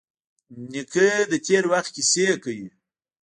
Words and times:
نیکه 0.71 1.07
د 1.31 1.33
تېر 1.45 1.63
وخت 1.71 1.89
کیسې 1.95 2.25
کوي. 2.43 2.67